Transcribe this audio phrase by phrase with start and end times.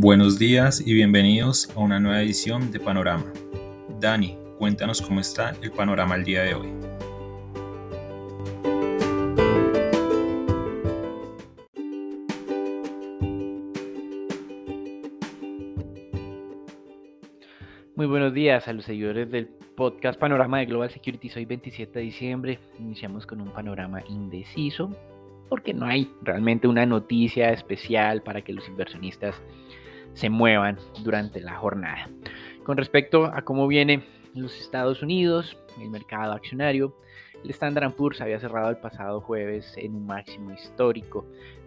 [0.00, 3.24] Buenos días y bienvenidos a una nueva edición de Panorama.
[3.98, 6.68] Dani, cuéntanos cómo está el panorama el día de hoy.
[17.96, 21.28] Muy buenos días a los seguidores del podcast Panorama de Global Security.
[21.34, 22.60] Hoy 27 de diciembre.
[22.78, 24.96] Iniciamos con un panorama indeciso
[25.48, 29.34] porque no hay realmente una noticia especial para que los inversionistas
[30.14, 32.08] se muevan durante la jornada.
[32.64, 36.94] Con respecto a cómo viene los Estados Unidos, el mercado accionario,
[37.44, 41.24] el Standard Poor's había cerrado el pasado jueves en un máximo histórico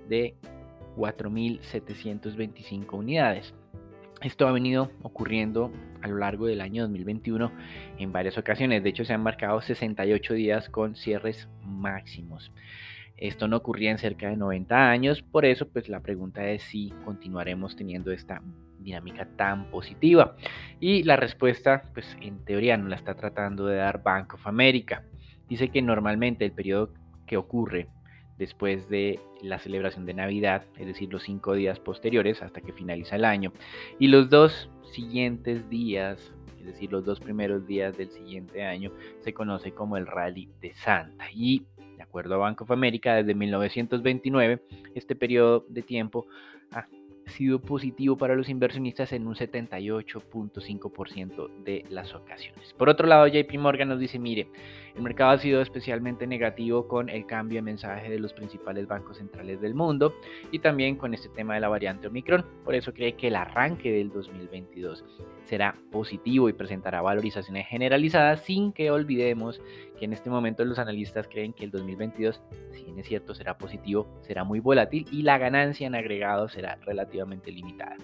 [0.09, 0.36] de
[0.98, 3.53] 4.725 unidades.
[4.22, 7.52] Esto ha venido ocurriendo a lo largo del año 2021
[7.98, 8.83] en varias ocasiones.
[8.83, 12.52] De hecho, se han marcado 68 días con cierres máximos.
[13.22, 16.91] Esto no ocurría en cerca de 90 años, por eso pues la pregunta es si
[17.05, 18.41] continuaremos teniendo esta
[18.80, 20.36] dinámica tan positiva.
[20.80, 25.03] Y la respuesta pues en teoría no la está tratando de dar Bank of America.
[25.47, 26.94] Dice que normalmente el periodo
[27.27, 27.88] que ocurre
[28.39, 33.17] después de la celebración de Navidad, es decir, los cinco días posteriores hasta que finaliza
[33.17, 33.53] el año,
[33.99, 39.31] y los dos siguientes días, es decir, los dos primeros días del siguiente año, se
[39.31, 41.25] conoce como el Rally de Santa.
[41.31, 41.67] Y
[42.02, 44.60] de acuerdo a Bank of America, desde 1929,
[44.96, 46.26] este periodo de tiempo
[46.72, 46.88] ha
[47.28, 52.74] sido positivo para los inversionistas en un 78.5% de las ocasiones.
[52.74, 54.48] Por otro lado, JP Morgan nos dice, mire,
[54.96, 59.18] el mercado ha sido especialmente negativo con el cambio de mensaje de los principales bancos
[59.18, 60.16] centrales del mundo
[60.52, 62.44] y también con este tema de la variante Omicron.
[62.66, 65.06] Por eso cree que el arranque del 2022
[65.45, 69.61] será positivo y presentará valorizaciones generalizadas sin que olvidemos
[70.02, 72.42] que en este momento los analistas creen que el 2022,
[72.72, 76.80] si bien es cierto, será positivo, será muy volátil y la ganancia en agregado será
[76.88, 77.98] relativamente limitada.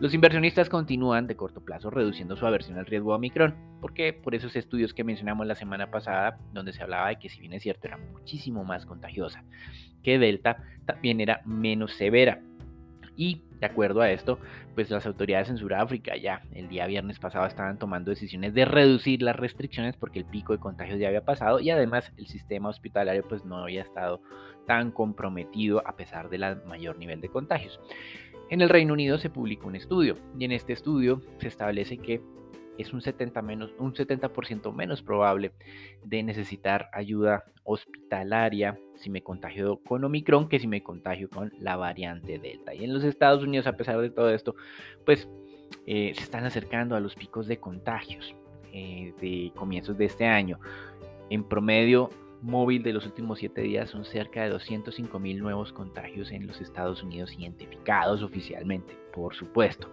[0.00, 4.56] Los inversionistas continúan de corto plazo reduciendo su aversión al riesgo Omicron, porque por esos
[4.56, 7.88] estudios que mencionamos la semana pasada, donde se hablaba de que si bien es cierto
[7.88, 9.44] era muchísimo más contagiosa
[10.02, 12.40] que Delta, también era menos severa.
[13.16, 14.38] Y de acuerdo a esto,
[14.74, 19.22] pues las autoridades en Sudáfrica ya el día viernes pasado estaban tomando decisiones de reducir
[19.22, 23.26] las restricciones porque el pico de contagios ya había pasado y además el sistema hospitalario
[23.26, 24.20] pues no había estado
[24.66, 27.80] tan comprometido a pesar del mayor nivel de contagios.
[28.50, 32.20] En el Reino Unido se publicó un estudio y en este estudio se establece que
[32.78, 34.30] es un 70%, menos, un 70
[34.72, 35.52] menos probable
[36.04, 41.76] de necesitar ayuda hospitalaria si me contagio con Omicron que si me contagio con la
[41.76, 42.74] variante Delta.
[42.74, 44.54] Y en los Estados Unidos, a pesar de todo esto,
[45.04, 45.28] pues
[45.86, 48.34] eh, se están acercando a los picos de contagios
[48.72, 50.58] eh, de comienzos de este año.
[51.30, 52.10] En promedio
[52.42, 56.60] móvil de los últimos 7 días son cerca de 205 mil nuevos contagios en los
[56.60, 59.88] Estados Unidos identificados oficialmente, por supuesto.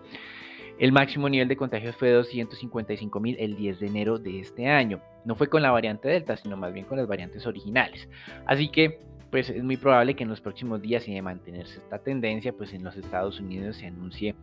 [0.82, 4.68] El máximo nivel de contagios fue de 255 mil el 10 de enero de este
[4.68, 5.00] año.
[5.26, 8.10] No fue con la variante Delta, sino más bien con las variantes originales.
[8.48, 8.98] Así que,
[9.30, 12.74] pues es muy probable que en los próximos días, y de mantenerse esta tendencia, pues
[12.74, 14.34] en los Estados Unidos se anuncie,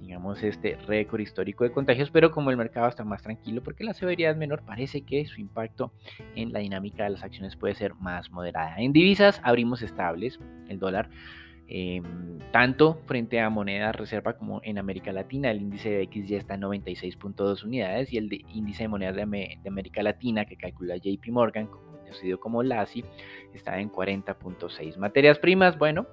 [0.00, 3.92] digamos, este récord histórico de contagios, pero como el mercado está más tranquilo porque la
[3.92, 5.92] severidad es menor, parece que su impacto
[6.34, 8.76] en la dinámica de las acciones puede ser más moderada.
[8.78, 11.10] En divisas abrimos estables, el dólar
[11.74, 15.50] Em, tanto frente a moneda reserva como en América Latina.
[15.50, 19.22] El índice de X ya está en 96.2 unidades y el índice de monedas de,
[19.66, 23.06] América Latina que calcula JP Morgan, conocido como LASI,
[23.54, 24.98] está en 40.6.
[24.98, 26.06] Materias primas, bueno,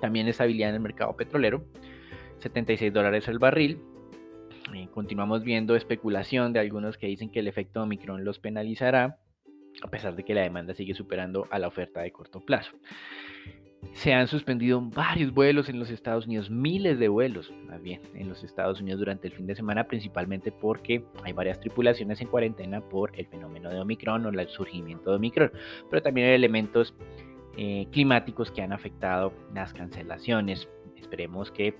[0.00, 1.66] también estabilidad en el mercado petrolero,
[2.38, 3.82] 76 dólares el barril.
[4.74, 9.18] Eh, continuamos viendo especulación de algunos que dicen que el efecto Omicron los penalizará,
[9.82, 12.72] a pesar de que la demanda sigue superando a la oferta de corto plazo
[13.94, 18.28] se han suspendido varios vuelos en los Estados Unidos, miles de vuelos, más bien, en
[18.28, 22.80] los Estados Unidos durante el fin de semana, principalmente porque hay varias tripulaciones en cuarentena
[22.80, 25.52] por el fenómeno de Omicron o el surgimiento de Omicron,
[25.90, 26.94] pero también hay elementos
[27.56, 30.68] eh, climáticos que han afectado las cancelaciones.
[30.96, 31.74] Esperemos que,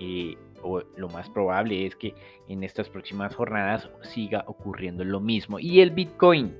[0.00, 2.14] eh, o lo más probable es que
[2.48, 5.58] en estas próximas jornadas siga ocurriendo lo mismo.
[5.58, 6.54] Y el Bitcoin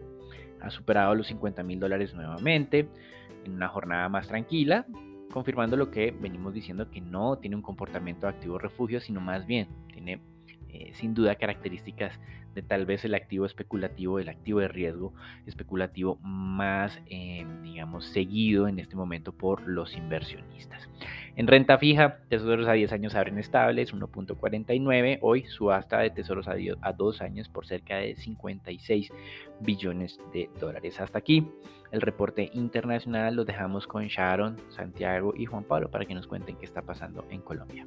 [0.60, 2.88] ha superado los 50 mil dólares nuevamente
[3.44, 4.86] en una jornada más tranquila,
[5.32, 9.68] confirmando lo que venimos diciendo que no tiene un comportamiento activo refugio, sino más bien
[9.92, 10.20] tiene
[10.70, 12.18] eh, sin duda características
[12.54, 15.14] de tal vez el activo especulativo, el activo de riesgo
[15.46, 20.88] especulativo más, eh, digamos, seguido en este momento por los inversionistas.
[21.36, 25.18] En renta fija, tesoros a 10 años abren estables, 1.49.
[25.22, 29.12] Hoy subasta de tesoros a, a 2 años por cerca de 56
[29.60, 31.00] billones de dólares.
[31.00, 31.46] Hasta aquí
[31.92, 36.56] el reporte internacional lo dejamos con Sharon, Santiago y Juan Pablo para que nos cuenten
[36.56, 37.86] qué está pasando en Colombia.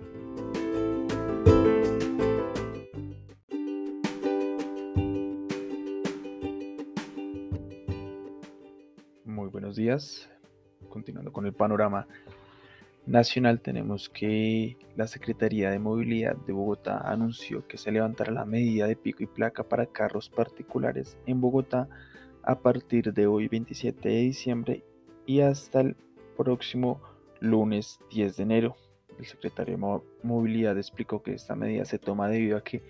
[9.76, 10.30] Días.
[10.90, 12.08] Continuando con el panorama
[13.06, 18.88] nacional, tenemos que la Secretaría de Movilidad de Bogotá anunció que se levantará la medida
[18.88, 21.88] de pico y placa para carros particulares en Bogotá
[22.44, 24.84] a partir de hoy 27 de diciembre
[25.26, 25.96] y hasta el
[26.38, 27.02] próximo
[27.40, 28.76] lunes 10 de enero.
[29.20, 32.82] El secretario de Movilidad explicó que esta medida se toma debido a que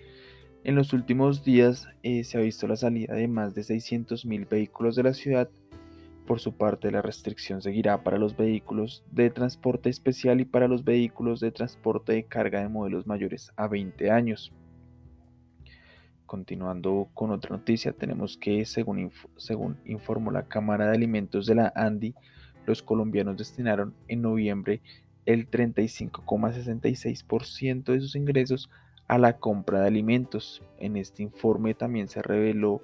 [0.64, 4.94] en los últimos días eh, se ha visto la salida de más de 600.000 vehículos
[4.94, 5.50] de la ciudad.
[6.26, 10.84] Por su parte, la restricción seguirá para los vehículos de transporte especial y para los
[10.84, 14.52] vehículos de transporte de carga de modelos mayores a 20 años.
[16.26, 21.72] Continuando con otra noticia, tenemos que, según, según informó la Cámara de Alimentos de la
[21.74, 22.14] ANDI,
[22.66, 24.80] los colombianos destinaron en noviembre
[25.26, 28.70] el 35,66% de sus ingresos
[29.08, 30.62] a la compra de alimentos.
[30.78, 32.80] En este informe también se reveló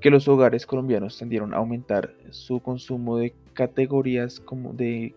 [0.00, 5.14] que los hogares colombianos tendieron a aumentar su consumo de categorías como de,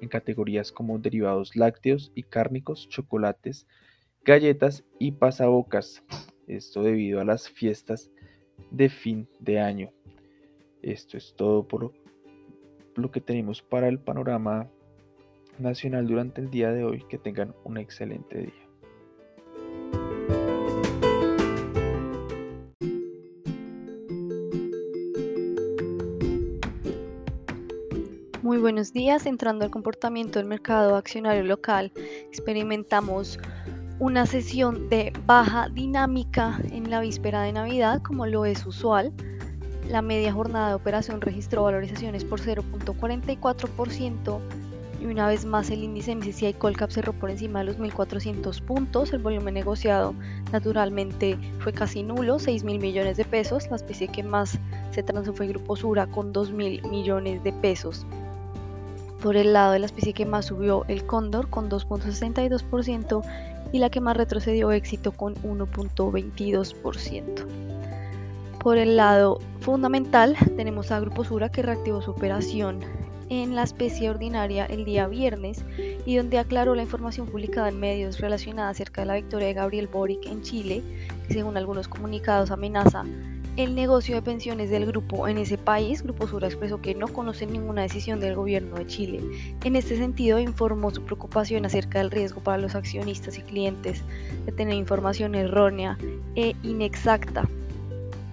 [0.00, 3.66] en categorías como derivados lácteos y cárnicos, chocolates,
[4.24, 6.02] galletas y pasabocas.
[6.48, 8.10] Esto debido a las fiestas
[8.70, 9.90] de fin de año.
[10.82, 11.92] Esto es todo por
[12.96, 14.68] lo que tenemos para el panorama
[15.58, 17.04] nacional durante el día de hoy.
[17.08, 18.63] Que tengan un excelente día.
[28.54, 29.26] Muy buenos días.
[29.26, 31.90] Entrando al comportamiento del mercado accionario local,
[32.28, 33.40] experimentamos
[33.98, 39.12] una sesión de baja dinámica en la víspera de Navidad, como lo es usual.
[39.88, 44.40] La media jornada de operación registró valorizaciones por 0.44%
[45.00, 49.12] y una vez más el índice MSCI Colcap cerró por encima de los 1.400 puntos.
[49.12, 50.14] El volumen negociado
[50.52, 53.68] naturalmente fue casi nulo, 6 mil millones de pesos.
[53.68, 54.60] La especie que más
[54.92, 58.06] se transó fue Grupo Sura con 2 mil millones de pesos.
[59.24, 63.22] Por el lado de la especie que más subió el cóndor con 2.62%
[63.72, 67.46] y la que más retrocedió éxito con 1.22%.
[68.58, 72.80] Por el lado fundamental tenemos a Grupo Sura que reactivó su operación
[73.30, 75.64] en la especie ordinaria el día viernes
[76.04, 79.88] y donde aclaró la información publicada en medios relacionada acerca de la victoria de Gabriel
[79.88, 80.82] Boric en Chile,
[81.26, 83.06] que según algunos comunicados amenaza
[83.56, 87.46] el negocio de pensiones del grupo en ese país, Grupo Sura expresó que no conoce
[87.46, 89.20] ninguna decisión del gobierno de Chile.
[89.62, 94.02] En este sentido, informó su preocupación acerca del riesgo para los accionistas y clientes
[94.44, 95.96] de tener información errónea
[96.34, 97.48] e inexacta.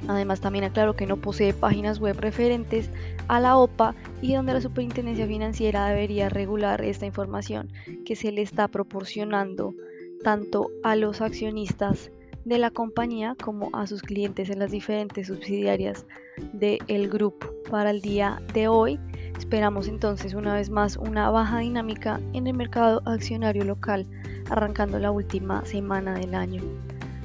[0.07, 2.89] Además, también aclaró que no posee páginas web referentes
[3.27, 3.94] a la OPA
[4.24, 7.71] y donde la Superintendencia Financiera debería regular esta información
[8.06, 9.75] que se le está proporcionando
[10.24, 12.12] tanto a los accionistas
[12.45, 16.05] de la compañía como a sus clientes en las diferentes subsidiarias
[16.53, 17.47] del grupo.
[17.69, 18.99] Para el día de hoy
[19.38, 24.05] esperamos entonces una vez más una baja dinámica en el mercado accionario local
[24.50, 26.62] arrancando la última semana del año.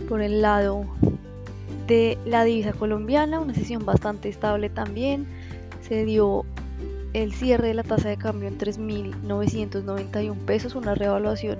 [0.08, 0.84] Por el lado
[1.86, 5.26] de la divisa colombiana, una sesión bastante estable también.
[5.80, 6.44] Se dio
[7.12, 11.58] el cierre de la tasa de cambio en 3.991 pesos, una revaluación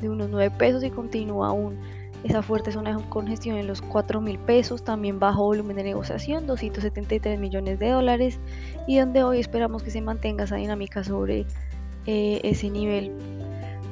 [0.00, 1.78] de unos 9 pesos y continúa aún
[2.24, 6.46] esa fuerte zona de congestión en los 4 mil pesos, también bajo volumen de negociación,
[6.46, 8.38] 273 millones de dólares,
[8.86, 11.46] y donde hoy esperamos que se mantenga esa dinámica sobre
[12.06, 13.12] eh, ese nivel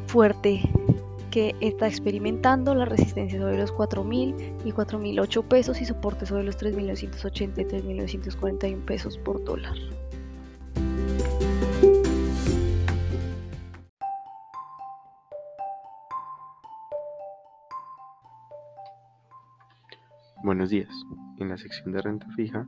[0.06, 0.62] fuerte
[1.30, 6.56] que está experimentando, la resistencia sobre los 4.000 y 4.008 pesos y soporte sobre los
[6.56, 9.74] 3.980 y 3.941 pesos por dólar.
[20.54, 20.94] Buenos días.
[21.40, 22.64] En la sección de renta fija,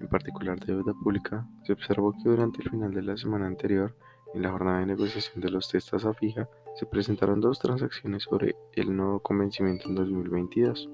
[0.00, 3.94] en particular de deuda pública, se observó que durante el final de la semana anterior,
[4.32, 8.56] en la jornada de negociación de los testas a fija, se presentaron dos transacciones sobre
[8.72, 10.88] el nuevo convencimiento en 2022,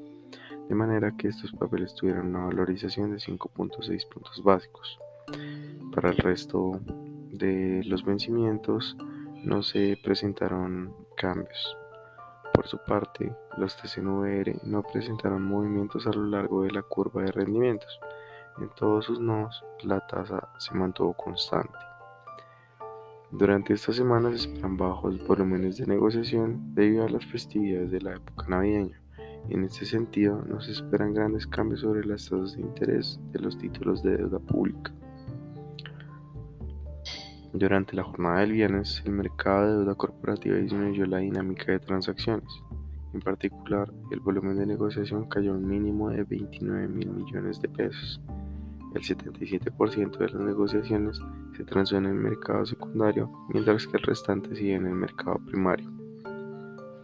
[0.69, 4.99] de manera que estos papeles tuvieron una valorización de 5.6 puntos básicos.
[5.95, 6.81] Para el resto
[7.31, 8.97] de los vencimientos
[9.45, 11.77] no se presentaron cambios.
[12.55, 17.33] Por su parte, los TCNVR no presentaron movimientos a lo largo de la curva de
[17.33, 17.99] rendimientos.
[18.59, 21.77] En todos sus nodos, la tasa se mantuvo constante.
[23.33, 28.15] Durante estas semanas se esperan bajos volúmenes de negociación debido a las festividades de la
[28.15, 29.03] época navideña.
[29.49, 33.59] En este sentido, no se esperan grandes cambios sobre las tasas de interés de los
[33.59, 34.95] títulos de deuda pública.
[37.57, 42.49] Durante la jornada del viernes, el mercado de deuda corporativa disminuyó la dinámica de transacciones.
[43.13, 47.69] En particular, el volumen de negociación cayó a un mínimo de 29 mil millones de
[47.69, 48.21] pesos.
[48.93, 51.21] El 77% de las negociaciones
[51.57, 55.93] se transó en el mercado secundario, mientras que el restante sigue en el mercado primario.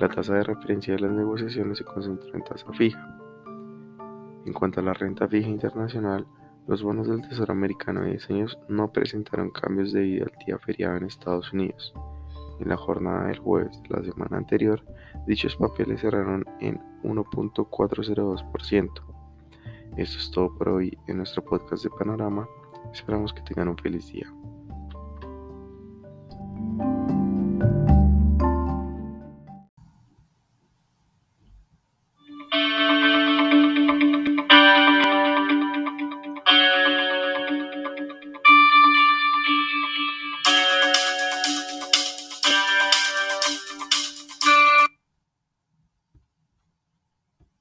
[0.01, 3.21] La tasa de referencia de las negociaciones se concentró en tasa fija.
[4.47, 6.27] En cuanto a la renta fija internacional,
[6.67, 10.97] los bonos del Tesoro americano de 10 años no presentaron cambios debido al día feriado
[10.97, 11.93] en Estados Unidos.
[12.61, 14.85] En la jornada del jueves de la semana anterior,
[15.27, 18.91] dichos papeles cerraron en 1.402%.
[19.97, 22.47] Esto es todo por hoy en nuestro podcast de Panorama.
[22.93, 24.33] Esperamos que tengan un feliz día.